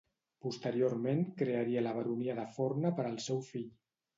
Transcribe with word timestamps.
Posteriorment 0.45 1.21
crearia 1.41 1.85
la 1.89 1.93
baronia 1.99 2.39
de 2.43 2.47
Forna 2.57 2.93
per 3.01 3.07
al 3.11 3.21
seu 3.29 3.45
fill. 3.53 3.71